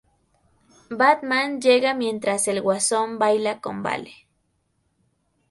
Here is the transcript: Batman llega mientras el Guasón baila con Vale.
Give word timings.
Batman 0.89 1.61
llega 1.61 1.93
mientras 1.93 2.47
el 2.47 2.59
Guasón 2.59 3.19
baila 3.19 3.61
con 3.61 3.83
Vale. 3.83 4.25